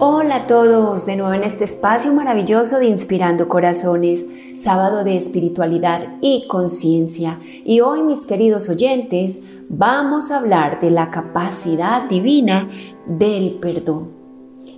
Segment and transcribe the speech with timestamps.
[0.00, 4.24] Hola a todos, de nuevo en este espacio maravilloso de Inspirando Corazones,
[4.56, 7.40] sábado de espiritualidad y conciencia.
[7.64, 12.68] Y hoy, mis queridos oyentes, vamos a hablar de la capacidad divina
[13.06, 14.12] del perdón.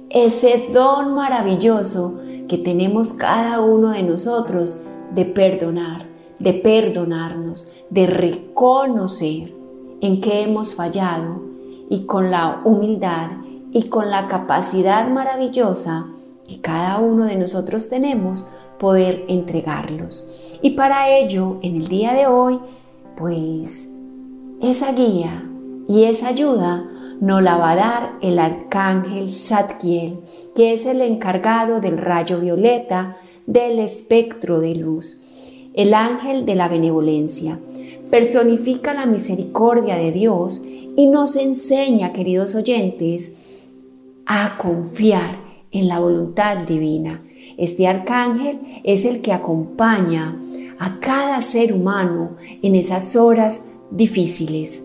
[0.09, 2.19] Ese don maravilloso
[2.49, 6.07] que tenemos cada uno de nosotros de perdonar,
[6.39, 9.53] de perdonarnos, de reconocer
[10.01, 11.43] en qué hemos fallado
[11.91, 13.33] y con la humildad
[13.73, 16.07] y con la capacidad maravillosa
[16.47, 20.59] que cada uno de nosotros tenemos poder entregarlos.
[20.63, 22.59] Y para ello, en el día de hoy,
[23.17, 23.89] pues
[24.61, 25.45] esa guía
[25.89, 26.89] y esa ayuda
[27.21, 30.21] nos la va a dar el arcángel Zadkiel,
[30.55, 35.27] que es el encargado del rayo violeta del espectro de luz,
[35.75, 37.59] el ángel de la benevolencia.
[38.11, 40.65] Personifica la misericordia de Dios
[40.97, 43.50] y nos enseña, queridos oyentes,
[44.33, 45.41] a confiar
[45.73, 47.21] en la voluntad divina.
[47.59, 50.41] Este arcángel es el que acompaña
[50.79, 54.85] a cada ser humano en esas horas difíciles.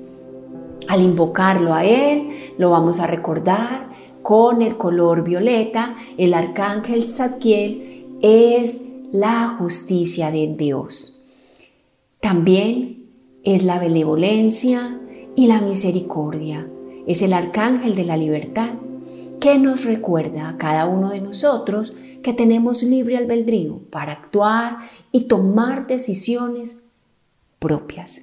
[0.87, 3.89] Al invocarlo a él, lo vamos a recordar
[4.23, 5.95] con el color violeta.
[6.17, 11.27] El arcángel Zadkiel es la justicia de Dios.
[12.19, 13.11] También
[13.43, 14.99] es la benevolencia
[15.35, 16.67] y la misericordia.
[17.05, 18.71] Es el arcángel de la libertad
[19.39, 25.25] que nos recuerda a cada uno de nosotros que tenemos libre albedrío para actuar y
[25.25, 26.87] tomar decisiones
[27.59, 28.21] propias.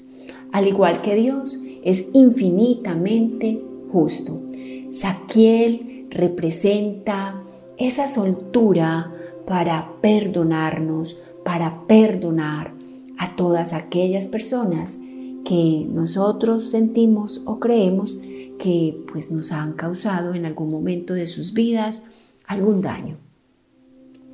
[0.52, 4.42] Al igual que Dios es infinitamente justo.
[4.90, 7.42] Saquiel representa
[7.78, 9.12] esa soltura
[9.46, 12.74] para perdonarnos, para perdonar
[13.18, 14.98] a todas aquellas personas
[15.44, 18.18] que nosotros sentimos o creemos
[18.62, 22.04] que pues nos han causado en algún momento de sus vidas
[22.46, 23.16] algún daño.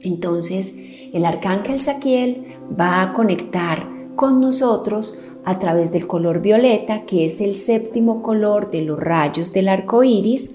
[0.02, 0.74] Entonces,
[1.12, 7.40] el arcángel Saquiel va a conectar con nosotros a través del color violeta, que es
[7.40, 10.50] el séptimo color de los rayos del arco iris,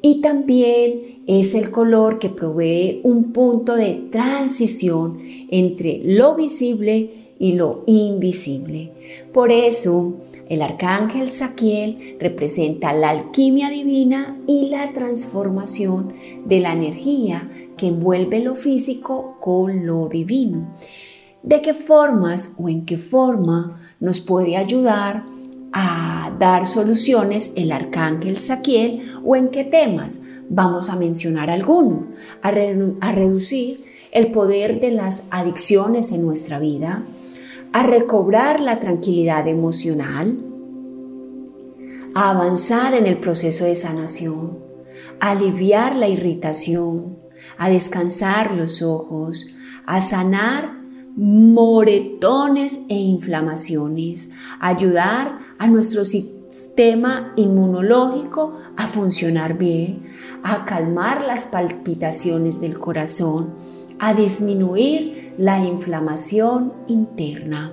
[0.00, 5.18] y también es el color que provee un punto de transición
[5.50, 8.92] entre lo visible y lo invisible.
[9.32, 10.14] Por eso,
[10.52, 16.12] el arcángel Saquiel representa la alquimia divina y la transformación
[16.44, 20.76] de la energía que envuelve lo físico con lo divino.
[21.42, 25.24] ¿De qué formas o en qué forma nos puede ayudar
[25.72, 30.18] a dar soluciones el arcángel Saquiel o en qué temas?
[30.50, 32.08] Vamos a mencionar algunos,
[32.42, 37.06] a, a reducir el poder de las adicciones en nuestra vida,
[37.72, 40.38] a recobrar la tranquilidad emocional,
[42.14, 44.58] a avanzar en el proceso de sanación,
[45.20, 47.18] a aliviar la irritación,
[47.56, 49.46] a descansar los ojos,
[49.86, 50.82] a sanar
[51.16, 54.30] moretones e inflamaciones,
[54.60, 60.04] a ayudar a nuestro sistema inmunológico a funcionar bien,
[60.42, 63.54] a calmar las palpitaciones del corazón,
[63.98, 67.72] a disminuir la inflamación interna.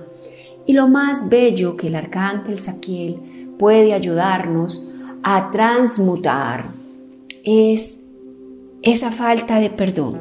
[0.66, 6.66] Y lo más bello que el arcángel Saquiel puede ayudarnos a transmutar
[7.44, 7.98] es
[8.82, 10.18] esa falta de perdón,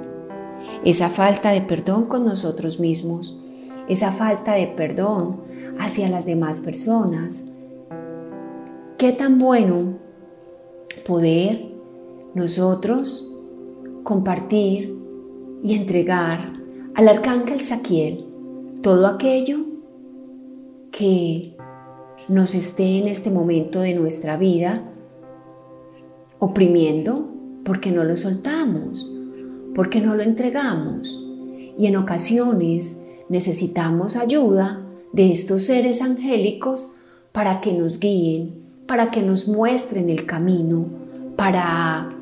[0.83, 3.39] esa falta de perdón con nosotros mismos,
[3.88, 5.41] esa falta de perdón
[5.79, 7.41] hacia las demás personas.
[8.97, 9.97] Qué tan bueno
[11.06, 11.66] poder
[12.35, 13.33] nosotros
[14.03, 14.95] compartir
[15.63, 16.58] y entregar
[16.95, 18.25] al arcángel Saquiel
[18.81, 19.59] todo aquello
[20.91, 21.56] que
[22.27, 24.83] nos esté en este momento de nuestra vida
[26.39, 27.30] oprimiendo
[27.63, 29.12] porque no lo soltamos,
[29.75, 31.25] porque no lo entregamos.
[31.77, 37.00] Y en ocasiones necesitamos ayuda de estos seres angélicos
[37.31, 38.56] para que nos guíen,
[38.88, 40.86] para que nos muestren el camino,
[41.36, 42.15] para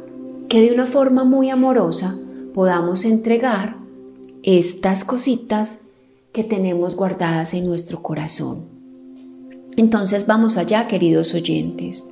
[0.50, 2.16] que de una forma muy amorosa
[2.54, 3.78] podamos entregar
[4.56, 5.80] estas cositas
[6.32, 8.66] que tenemos guardadas en nuestro corazón.
[9.76, 12.08] Entonces vamos allá, queridos oyentes.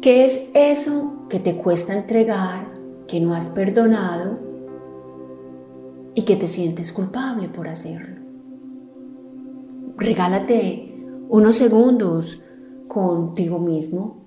[0.00, 2.72] ¿Qué es eso que te cuesta entregar,
[3.08, 4.38] que no has perdonado
[6.16, 8.22] y que te sientes culpable por hacerlo.
[9.98, 10.94] Regálate
[11.28, 12.40] unos segundos
[12.88, 14.24] contigo mismo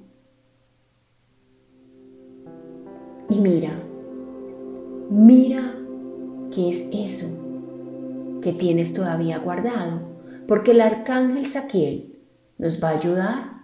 [3.29, 3.71] y mira,
[5.09, 5.78] mira
[6.53, 7.27] qué es eso
[8.41, 10.01] que tienes todavía guardado,
[10.47, 12.19] porque el arcángel Saquiel
[12.57, 13.59] nos va a ayudar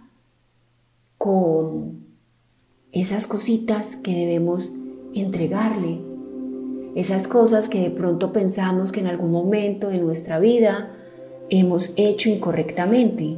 [1.18, 2.06] con
[2.92, 4.70] esas cositas que debemos
[5.14, 6.00] entregarle,
[6.94, 10.92] esas cosas que de pronto pensamos que en algún momento de nuestra vida
[11.50, 13.36] hemos hecho incorrectamente.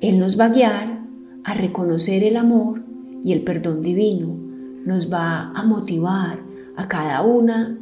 [0.00, 1.02] Él nos va a guiar
[1.44, 2.82] a reconocer el amor
[3.24, 4.36] y el perdón divino,
[4.84, 6.40] nos va a motivar
[6.82, 7.78] a cada una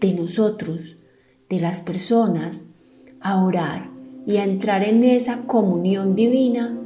[0.00, 0.96] de nosotros,
[1.50, 2.72] de las personas,
[3.20, 3.90] a orar
[4.26, 6.78] y a entrar en esa comunión divina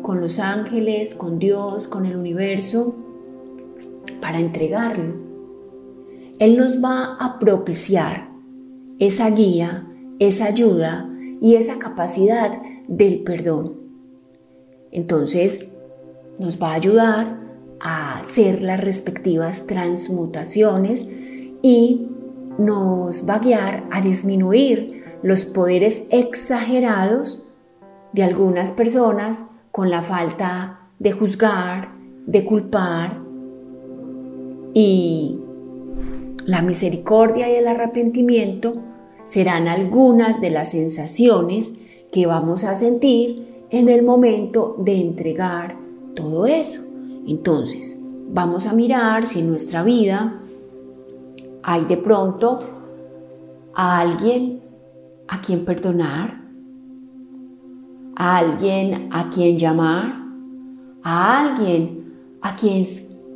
[0.00, 2.96] con los ángeles, con Dios, con el universo,
[4.22, 5.14] para entregarlo.
[6.38, 8.30] Él nos va a propiciar
[8.98, 9.86] esa guía,
[10.18, 11.10] esa ayuda
[11.42, 12.58] y esa capacidad
[12.88, 13.74] del perdón.
[14.90, 15.70] Entonces,
[16.38, 17.43] nos va a ayudar
[17.84, 21.06] a hacer las respectivas transmutaciones
[21.62, 22.08] y
[22.58, 27.44] nos va a guiar a disminuir los poderes exagerados
[28.14, 31.92] de algunas personas con la falta de juzgar,
[32.26, 33.20] de culpar
[34.72, 35.38] y
[36.46, 38.76] la misericordia y el arrepentimiento
[39.26, 41.74] serán algunas de las sensaciones
[42.10, 45.76] que vamos a sentir en el momento de entregar
[46.14, 46.93] todo eso.
[47.26, 47.98] Entonces,
[48.28, 50.40] vamos a mirar si en nuestra vida
[51.62, 52.60] hay de pronto
[53.74, 54.62] a alguien
[55.28, 56.42] a quien perdonar,
[58.16, 60.14] a alguien a quien llamar,
[61.02, 62.12] a alguien
[62.42, 62.84] a quien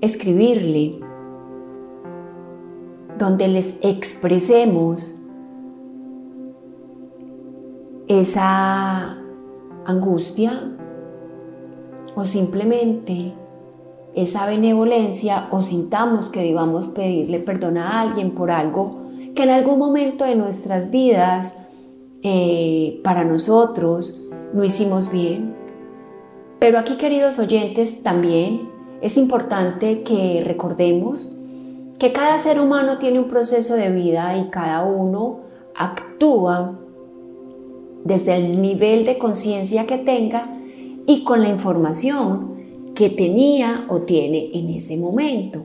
[0.00, 1.00] escribirle,
[3.18, 5.22] donde les expresemos
[8.06, 9.18] esa
[9.84, 10.76] angustia
[12.14, 13.34] o simplemente
[14.22, 19.02] esa benevolencia o sintamos que debamos pedirle perdón a alguien por algo
[19.34, 21.54] que en algún momento de nuestras vidas
[22.22, 25.54] eh, para nosotros no hicimos bien.
[26.58, 28.68] Pero aquí, queridos oyentes, también
[29.00, 31.44] es importante que recordemos
[32.00, 35.40] que cada ser humano tiene un proceso de vida y cada uno
[35.76, 36.76] actúa
[38.04, 40.58] desde el nivel de conciencia que tenga
[41.06, 42.57] y con la información
[42.98, 45.62] que tenía o tiene en ese momento,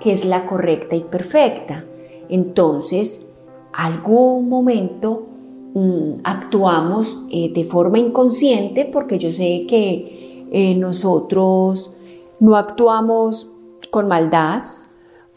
[0.00, 1.84] que es la correcta y perfecta.
[2.28, 3.32] Entonces,
[3.72, 5.34] algún momento
[5.74, 11.90] Mm, actuamos eh, de forma inconsciente porque yo sé que eh, nosotros
[12.38, 13.50] no actuamos
[13.90, 14.62] con maldad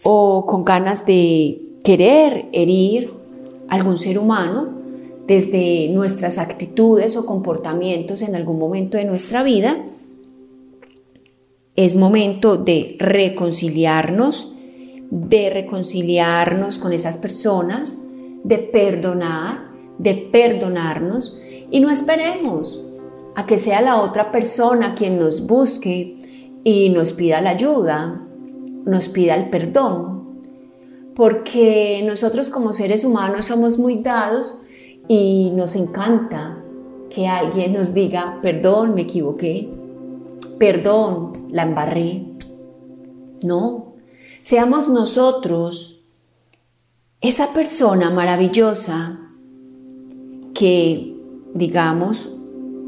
[0.03, 3.11] o con ganas de querer herir
[3.67, 4.67] a algún ser humano
[5.25, 9.83] desde nuestras actitudes o comportamientos en algún momento de nuestra vida.
[11.77, 14.57] Es momento de reconciliarnos,
[15.09, 18.03] de reconciliarnos con esas personas,
[18.44, 21.39] de perdonar de perdonarnos.
[21.69, 22.94] Y no esperemos
[23.35, 26.18] a que sea la otra persona quien nos busque
[26.63, 28.21] y nos pida la ayuda,
[28.85, 30.43] nos pida el perdón,
[31.15, 34.63] porque nosotros como seres humanos somos muy dados
[35.07, 36.63] y nos encanta
[37.10, 39.69] que alguien nos diga, perdón, me equivoqué,
[40.57, 42.25] perdón, la embarré.
[43.43, 43.93] No,
[44.41, 46.09] seamos nosotros
[47.21, 49.19] esa persona maravillosa
[50.53, 51.15] que
[51.53, 52.35] digamos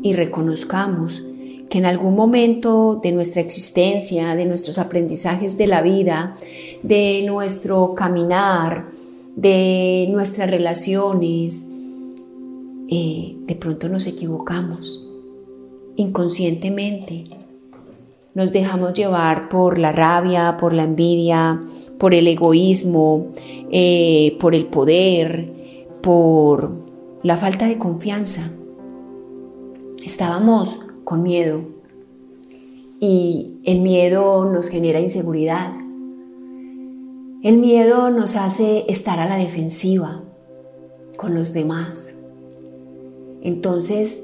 [0.01, 1.23] y reconozcamos
[1.69, 6.35] que en algún momento de nuestra existencia, de nuestros aprendizajes de la vida,
[6.81, 8.89] de nuestro caminar,
[9.35, 11.65] de nuestras relaciones,
[12.89, 15.07] eh, de pronto nos equivocamos
[15.95, 17.25] inconscientemente.
[18.39, 21.61] Nos dejamos llevar por la rabia, por la envidia,
[21.97, 23.27] por el egoísmo,
[23.69, 26.71] eh, por el poder, por
[27.21, 28.49] la falta de confianza.
[30.05, 31.63] Estábamos con miedo
[33.01, 35.73] y el miedo nos genera inseguridad.
[37.43, 40.23] El miedo nos hace estar a la defensiva
[41.17, 42.07] con los demás.
[43.41, 44.23] Entonces,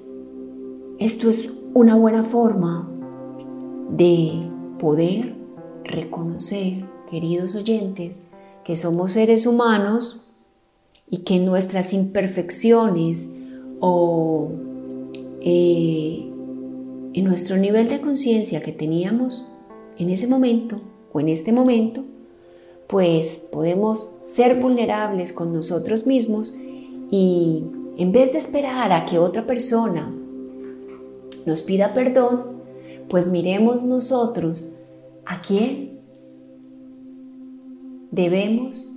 [0.99, 2.94] esto es una buena forma
[3.95, 4.49] de
[4.79, 5.35] poder
[5.83, 8.21] reconocer, queridos oyentes,
[8.63, 10.33] que somos seres humanos
[11.09, 13.29] y que nuestras imperfecciones
[13.79, 14.49] o
[15.41, 16.29] eh,
[17.13, 19.45] en nuestro nivel de conciencia que teníamos
[19.97, 20.81] en ese momento
[21.13, 22.03] o en este momento,
[22.87, 26.57] pues podemos ser vulnerables con nosotros mismos
[27.11, 27.63] y
[27.97, 30.13] en vez de esperar a que otra persona
[31.45, 32.54] nos pida perdón,
[33.09, 34.75] pues miremos nosotros
[35.25, 35.99] a quién
[38.11, 38.95] debemos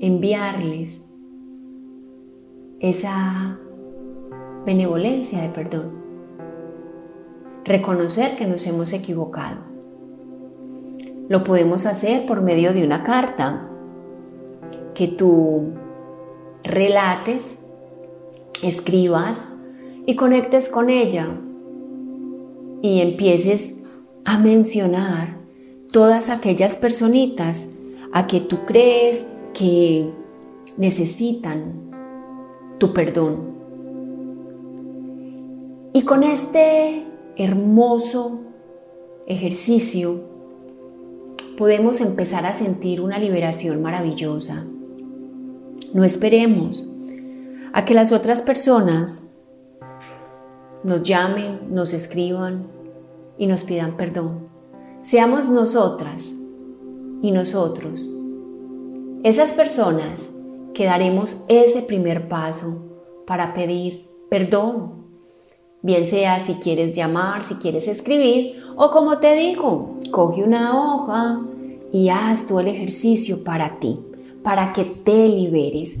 [0.00, 1.02] enviarles
[2.80, 3.58] esa
[4.64, 5.98] benevolencia de perdón.
[7.64, 9.58] Reconocer que nos hemos equivocado.
[11.28, 13.68] Lo podemos hacer por medio de una carta
[14.94, 15.72] que tú
[16.62, 17.58] relates,
[18.62, 19.48] escribas
[20.06, 21.28] y conectes con ella
[22.82, 23.72] y empieces
[24.24, 25.38] a mencionar
[25.90, 27.66] todas aquellas personitas
[28.12, 30.10] a que tú crees que
[30.76, 31.90] necesitan
[32.78, 33.58] tu perdón.
[35.92, 37.04] Y con este
[37.36, 38.44] hermoso
[39.26, 40.28] ejercicio
[41.56, 44.64] podemos empezar a sentir una liberación maravillosa.
[45.94, 46.88] No esperemos
[47.72, 49.27] a que las otras personas
[50.84, 52.66] nos llamen, nos escriban
[53.36, 54.48] y nos pidan perdón.
[55.02, 56.34] Seamos nosotras
[57.22, 58.14] y nosotros
[59.24, 60.30] esas personas
[60.74, 62.86] que daremos ese primer paso
[63.26, 65.06] para pedir perdón.
[65.82, 71.40] Bien sea si quieres llamar, si quieres escribir o como te digo, coge una hoja
[71.92, 73.98] y haz tú el ejercicio para ti,
[74.44, 75.98] para que te liberes.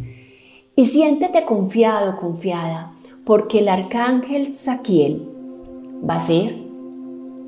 [0.76, 2.92] Y siéntete confiado, confiada,
[3.28, 5.28] porque el arcángel Saquiel
[6.08, 6.56] va a ser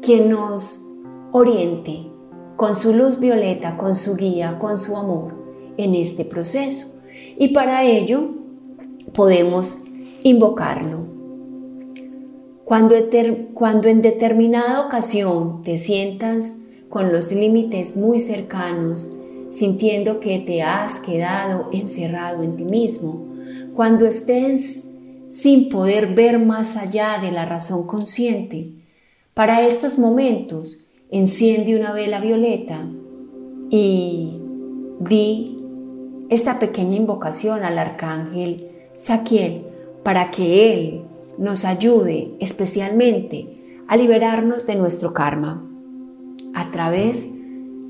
[0.03, 0.87] quien nos
[1.33, 2.07] oriente
[2.57, 5.33] con su luz violeta, con su guía, con su amor
[5.79, 7.01] en este proceso.
[7.39, 8.29] Y para ello
[9.15, 9.87] podemos
[10.23, 10.99] invocarlo.
[12.67, 12.95] Cuando,
[13.55, 16.59] cuando en determinada ocasión te sientas
[16.91, 19.11] con los límites muy cercanos,
[19.51, 23.25] sintiendo que te has quedado encerrado en ti mismo,
[23.75, 24.85] cuando estés
[25.31, 28.73] sin poder ver más allá de la razón consciente,
[29.35, 32.87] para estos momentos enciende una vela violeta
[33.71, 34.39] y
[34.99, 35.57] di
[36.29, 39.63] esta pequeña invocación al arcángel Saquiel
[40.03, 41.03] para que él
[41.39, 45.65] nos ayude especialmente a liberarnos de nuestro karma
[46.55, 47.27] a través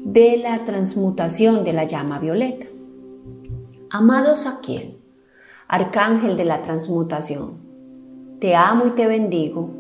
[0.05, 2.67] de la transmutación de la llama violeta.
[3.91, 5.00] Amado Saquiel,
[5.71, 7.61] arcángel de la transmutación,
[8.41, 9.71] te amo y te bendigo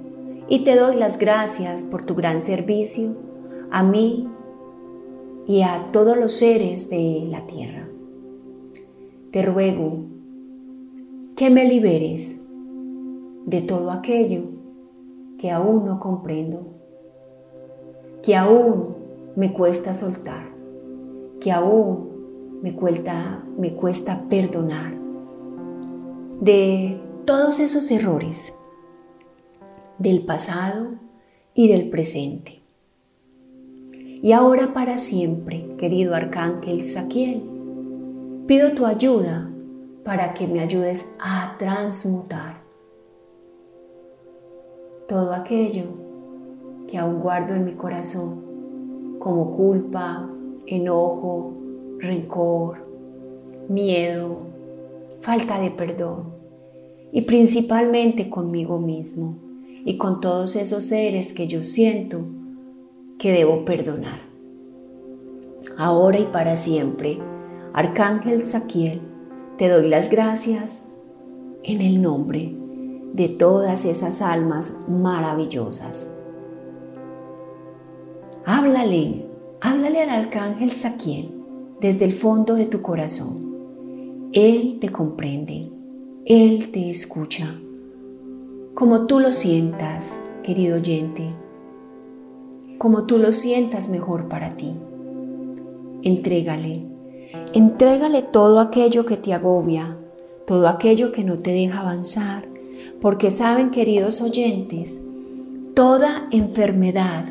[0.48, 3.16] y te doy las gracias por tu gran servicio
[3.72, 4.28] a mí
[5.48, 7.88] y a todos los seres de la tierra.
[9.32, 10.04] Te ruego
[11.34, 12.40] que me liberes
[13.46, 14.42] de todo aquello
[15.38, 16.68] que aún no comprendo,
[18.22, 18.94] que aún
[19.34, 20.50] me cuesta soltar,
[21.40, 24.99] que aún me cuesta, me cuesta perdonar,
[26.40, 28.52] de todos esos errores
[29.98, 30.94] del pasado
[31.54, 32.62] y del presente.
[34.22, 37.50] Y ahora para siempre, querido Arcángel Saquiel,
[38.50, 39.48] Pido tu ayuda
[40.04, 42.60] para que me ayudes a transmutar
[45.06, 45.84] todo aquello
[46.88, 50.28] que aún guardo en mi corazón como culpa,
[50.66, 51.54] enojo,
[51.98, 52.78] rencor,
[53.68, 54.49] miedo,
[55.20, 56.34] falta de perdón
[57.12, 59.38] y principalmente conmigo mismo
[59.84, 62.24] y con todos esos seres que yo siento
[63.18, 64.20] que debo perdonar.
[65.76, 67.18] Ahora y para siempre
[67.72, 69.00] Arcángel Saquiel,
[69.56, 70.82] te doy las gracias
[71.62, 72.56] en el nombre
[73.12, 76.10] de todas esas almas maravillosas.
[78.46, 79.26] Háblale,
[79.60, 81.34] háblale al Arcángel Saquiel
[81.80, 83.49] desde el fondo de tu corazón.
[84.32, 85.70] Él te comprende,
[86.24, 87.54] Él te escucha.
[88.74, 91.34] Como tú lo sientas, querido oyente,
[92.78, 94.72] como tú lo sientas mejor para ti.
[96.02, 96.90] Entrégale
[97.52, 99.96] Entrégale todo aquello que te agobia,
[100.46, 102.44] todo aquello que no te deja avanzar,
[103.00, 105.04] porque saben, queridos oyentes,
[105.74, 107.24] toda enfermedad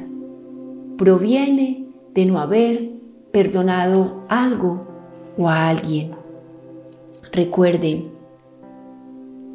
[0.98, 2.91] proviene de no haber
[3.32, 4.88] perdonado algo
[5.38, 6.19] o a alguien.
[7.32, 8.12] Recuerden,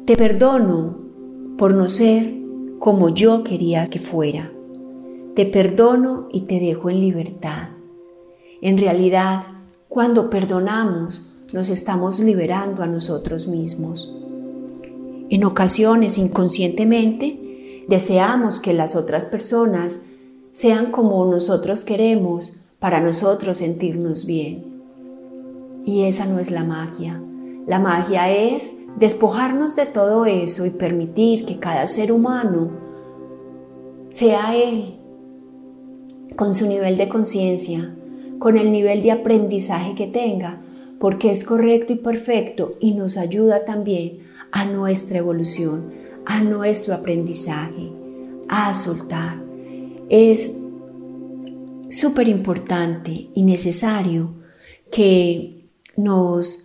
[0.05, 0.97] te perdono
[1.57, 2.31] por no ser
[2.79, 4.51] como yo quería que fuera.
[5.35, 7.69] Te perdono y te dejo en libertad.
[8.61, 9.43] En realidad,
[9.89, 14.13] cuando perdonamos, nos estamos liberando a nosotros mismos.
[15.29, 20.01] En ocasiones, inconscientemente, deseamos que las otras personas
[20.53, 24.63] sean como nosotros queremos para nosotros sentirnos bien.
[25.83, 27.21] Y esa no es la magia.
[27.67, 32.71] La magia es despojarnos de todo eso y permitir que cada ser humano
[34.11, 34.99] sea él,
[36.35, 37.95] con su nivel de conciencia,
[38.39, 40.61] con el nivel de aprendizaje que tenga,
[40.99, 44.19] porque es correcto y perfecto y nos ayuda también
[44.51, 45.91] a nuestra evolución,
[46.25, 47.91] a nuestro aprendizaje,
[48.47, 49.41] a soltar.
[50.09, 50.53] Es
[51.89, 54.33] súper importante y necesario
[54.91, 55.67] que
[55.97, 56.64] nos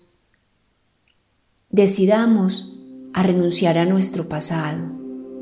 [1.70, 2.78] decidamos
[3.12, 4.82] a renunciar a nuestro pasado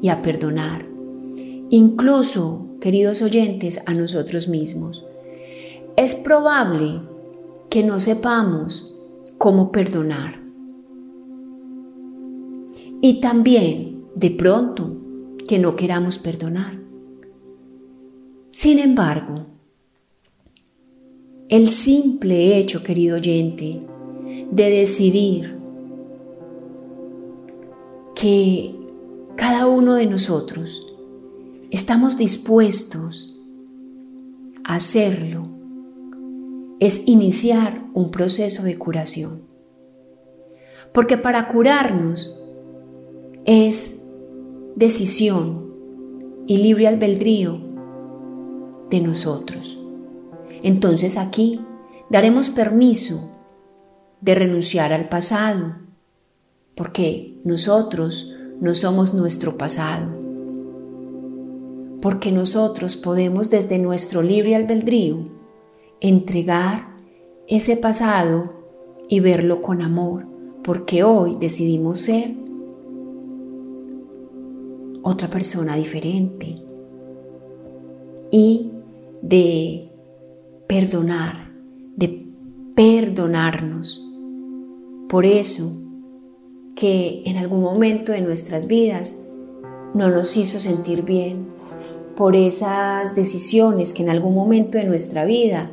[0.00, 0.86] y a perdonar,
[1.70, 5.04] incluso, queridos oyentes, a nosotros mismos.
[5.96, 7.00] Es probable
[7.70, 8.94] que no sepamos
[9.38, 10.40] cómo perdonar.
[13.00, 14.96] Y también, de pronto,
[15.46, 16.78] que no queramos perdonar.
[18.50, 19.46] Sin embargo,
[21.48, 23.80] el simple hecho, querido oyente,
[24.50, 25.57] de decidir
[28.20, 28.74] que
[29.36, 30.84] cada uno de nosotros
[31.70, 33.40] estamos dispuestos
[34.64, 35.46] a hacerlo,
[36.80, 39.42] es iniciar un proceso de curación.
[40.92, 42.42] Porque para curarnos
[43.44, 44.02] es
[44.74, 45.72] decisión
[46.48, 47.60] y libre albedrío
[48.90, 49.78] de nosotros.
[50.62, 51.60] Entonces aquí
[52.10, 53.38] daremos permiso
[54.20, 55.87] de renunciar al pasado,
[56.78, 60.06] porque nosotros no somos nuestro pasado,
[62.00, 65.28] porque nosotros podemos desde nuestro libre albedrío
[66.00, 66.96] entregar
[67.48, 68.52] ese pasado
[69.08, 70.28] y verlo con amor,
[70.62, 72.30] porque hoy decidimos ser
[75.02, 76.62] otra persona diferente
[78.30, 78.70] y
[79.20, 79.90] de
[80.68, 81.50] perdonar,
[81.96, 82.24] de
[82.76, 84.04] perdonarnos.
[85.08, 85.87] Por eso
[86.78, 89.26] que en algún momento de nuestras vidas
[89.94, 91.48] no nos hizo sentir bien,
[92.16, 95.72] por esas decisiones que en algún momento de nuestra vida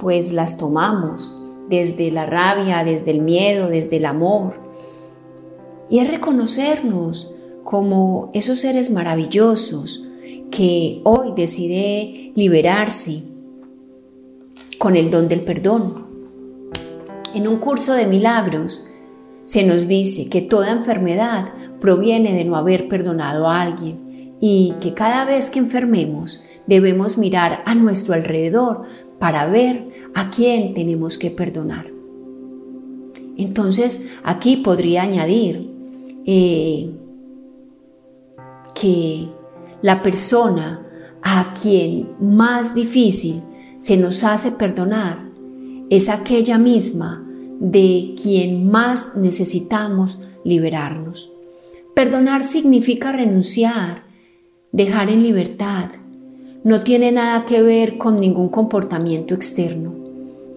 [0.00, 1.36] pues las tomamos
[1.68, 4.60] desde la rabia, desde el miedo, desde el amor.
[5.90, 7.34] Y es reconocernos
[7.64, 10.06] como esos seres maravillosos
[10.52, 13.24] que hoy decide liberarse
[14.78, 16.06] con el don del perdón.
[17.34, 18.92] En un curso de milagros
[19.48, 21.46] se nos dice que toda enfermedad
[21.80, 27.62] proviene de no haber perdonado a alguien y que cada vez que enfermemos debemos mirar
[27.64, 28.82] a nuestro alrededor
[29.18, 31.90] para ver a quién tenemos que perdonar.
[33.38, 35.70] Entonces aquí podría añadir
[36.26, 36.90] eh,
[38.78, 39.28] que
[39.80, 40.86] la persona
[41.22, 43.40] a quien más difícil
[43.78, 45.26] se nos hace perdonar
[45.88, 47.24] es aquella misma
[47.60, 51.32] de quien más necesitamos liberarnos.
[51.94, 54.02] Perdonar significa renunciar,
[54.72, 55.90] dejar en libertad.
[56.62, 59.94] No tiene nada que ver con ningún comportamiento externo.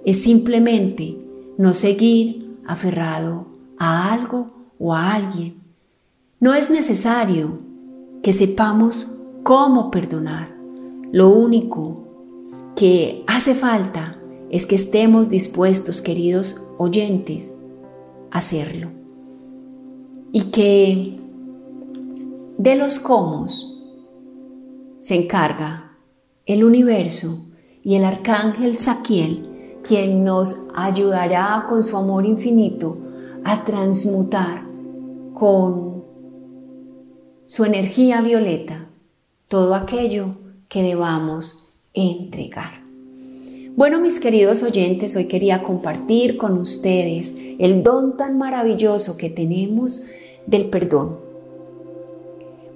[0.06, 1.18] Es simplemente
[1.58, 4.48] no seguir aferrado a algo
[4.80, 5.56] o a alguien.
[6.40, 7.60] No es necesario
[8.22, 9.08] que sepamos
[9.44, 10.56] cómo perdonar.
[11.12, 12.08] Lo único
[12.76, 14.14] que hace falta
[14.52, 17.54] es que estemos dispuestos, queridos oyentes,
[18.30, 18.92] a hacerlo.
[20.34, 21.18] Y que
[22.58, 23.48] de los cómo
[25.00, 25.98] se encarga
[26.46, 27.46] el universo
[27.82, 32.98] y el arcángel Saquiel, quien nos ayudará con su amor infinito
[33.46, 34.64] a transmutar
[35.34, 36.04] con
[37.46, 38.90] su energía violeta
[39.48, 40.36] todo aquello
[40.68, 42.81] que debamos entregar.
[43.76, 50.08] Bueno, mis queridos oyentes, hoy quería compartir con ustedes el don tan maravilloso que tenemos
[50.46, 51.18] del perdón.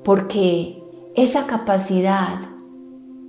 [0.03, 0.81] Porque
[1.15, 2.39] esa capacidad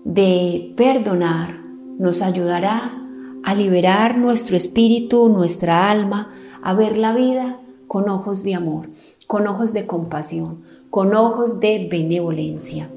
[0.04, 1.60] de perdonar
[1.98, 3.02] nos ayudará
[3.42, 8.90] a liberar nuestro espíritu, nuestra alma, a ver la vida con ojos de amor,
[9.26, 12.88] con ojos de compasión, con ojos de benevolencia.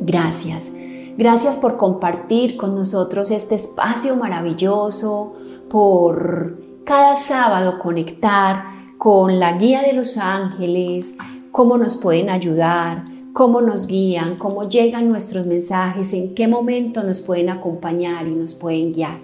[0.00, 0.70] Gracias.
[1.18, 5.34] Gracias por compartir con nosotros este espacio maravilloso,
[5.68, 8.66] por cada sábado conectar
[8.98, 11.16] con la guía de los ángeles,
[11.50, 17.20] cómo nos pueden ayudar, cómo nos guían, cómo llegan nuestros mensajes, en qué momento nos
[17.20, 19.18] pueden acompañar y nos pueden guiar.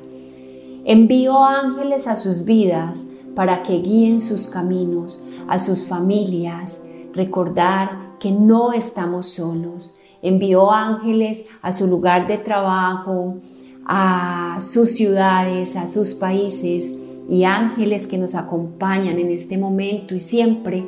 [0.84, 6.80] Envío ángeles a sus vidas para que guíen sus caminos, a sus familias,
[7.12, 13.36] recordar que no estamos solos envió ángeles a su lugar de trabajo,
[13.84, 16.92] a sus ciudades, a sus países
[17.28, 20.86] y ángeles que nos acompañan en este momento y siempre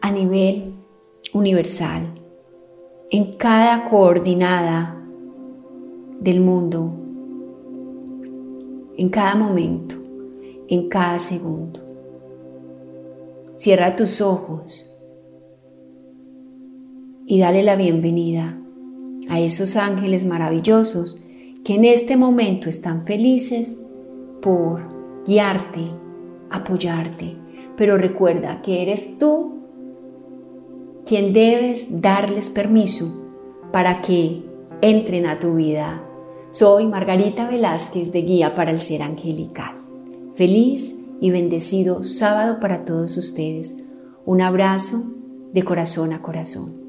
[0.00, 0.72] a nivel
[1.34, 2.14] universal,
[3.10, 4.96] en cada coordinada
[6.20, 6.92] del mundo,
[8.96, 9.96] en cada momento,
[10.68, 11.80] en cada segundo.
[13.56, 14.96] Cierra tus ojos
[17.26, 18.59] y dale la bienvenida
[19.30, 21.24] a esos ángeles maravillosos
[21.64, 23.76] que en este momento están felices
[24.42, 24.82] por
[25.24, 25.88] guiarte,
[26.50, 27.36] apoyarte.
[27.76, 29.60] Pero recuerda que eres tú
[31.06, 33.30] quien debes darles permiso
[33.72, 34.42] para que
[34.82, 36.04] entren a tu vida.
[36.50, 39.76] Soy Margarita Velázquez de Guía para el Ser Angelical.
[40.34, 43.84] Feliz y bendecido sábado para todos ustedes.
[44.26, 44.96] Un abrazo
[45.52, 46.79] de corazón a corazón.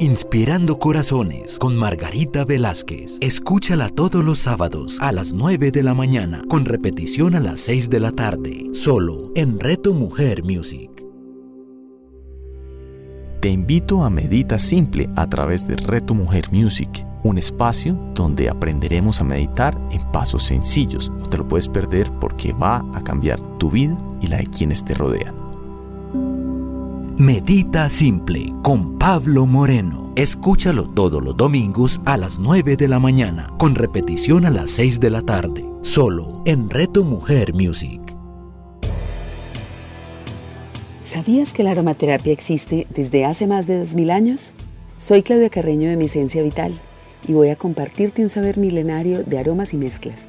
[0.00, 3.18] Inspirando Corazones con Margarita Velázquez.
[3.20, 7.90] Escúchala todos los sábados a las 9 de la mañana, con repetición a las 6
[7.90, 11.04] de la tarde, solo en Reto Mujer Music.
[13.40, 19.20] Te invito a Medita Simple a través de Reto Mujer Music, un espacio donde aprenderemos
[19.20, 21.10] a meditar en pasos sencillos.
[21.10, 24.84] No te lo puedes perder porque va a cambiar tu vida y la de quienes
[24.84, 25.47] te rodean.
[27.18, 30.12] Medita Simple con Pablo Moreno.
[30.14, 35.00] Escúchalo todos los domingos a las 9 de la mañana, con repetición a las 6
[35.00, 38.00] de la tarde, solo en Reto Mujer Music.
[41.04, 44.52] ¿Sabías que la aromaterapia existe desde hace más de 2000 años?
[44.96, 46.72] Soy Claudia Carreño de Mi Esencia Vital
[47.26, 50.28] y voy a compartirte un saber milenario de aromas y mezclas